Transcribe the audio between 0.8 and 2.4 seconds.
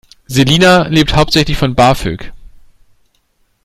lebt hauptsächlich von BAföG.